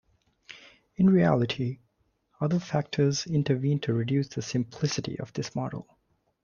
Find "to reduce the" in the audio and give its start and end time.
3.81-4.41